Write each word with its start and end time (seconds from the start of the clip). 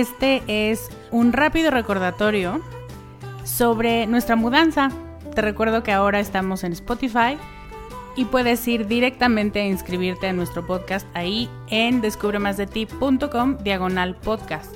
este 0.00 0.42
es 0.46 0.90
un 1.10 1.32
rápido 1.32 1.70
recordatorio 1.70 2.60
sobre 3.44 4.06
nuestra 4.06 4.36
mudanza. 4.36 4.90
Te 5.34 5.40
recuerdo 5.40 5.82
que 5.82 5.92
ahora 5.92 6.20
estamos 6.20 6.64
en 6.64 6.72
Spotify 6.72 7.38
y 8.14 8.26
puedes 8.26 8.66
ir 8.68 8.86
directamente 8.86 9.60
a 9.60 9.66
inscribirte 9.66 10.28
a 10.28 10.32
nuestro 10.32 10.66
podcast 10.66 11.06
ahí 11.14 11.48
en 11.68 12.00
descubremasdeti.com 12.02 13.58
diagonal 13.58 14.16
podcast. 14.16 14.74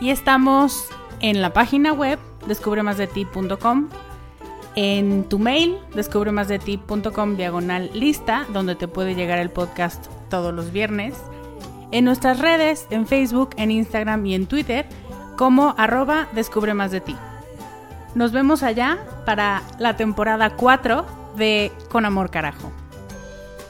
Y 0.00 0.10
estamos 0.10 0.88
en 1.20 1.42
la 1.42 1.52
página 1.52 1.92
web 1.92 2.18
descubremasdeti.com, 2.46 3.88
en 4.74 5.24
tu 5.24 5.38
mail 5.38 5.78
descubremasdeti.com 5.94 7.36
diagonal 7.36 7.90
lista, 7.94 8.46
donde 8.52 8.74
te 8.74 8.88
puede 8.88 9.14
llegar 9.14 9.38
el 9.38 9.50
podcast 9.50 10.06
todos 10.28 10.52
los 10.52 10.72
viernes, 10.72 11.14
en 11.90 12.04
nuestras 12.04 12.38
redes, 12.38 12.86
en 12.90 13.06
Facebook, 13.06 13.50
en 13.56 13.70
Instagram 13.70 14.24
y 14.26 14.34
en 14.34 14.46
Twitter, 14.46 14.86
como 15.36 15.74
arroba 15.78 16.28
descubre 16.32 16.74
más 16.74 16.90
de 16.90 17.00
ti. 17.00 17.16
Nos 18.14 18.32
vemos 18.32 18.62
allá 18.62 18.98
para 19.26 19.62
la 19.78 19.96
temporada 19.96 20.56
4 20.56 21.04
de 21.36 21.70
Con 21.90 22.06
Amor 22.06 22.30
Carajo. 22.30 22.72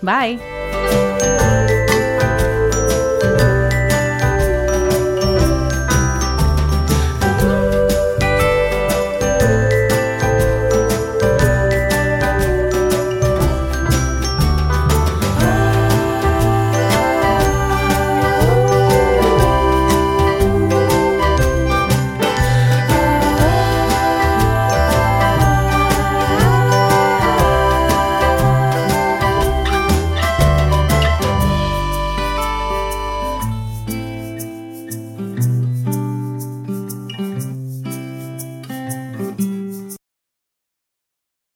Bye. 0.02 1.65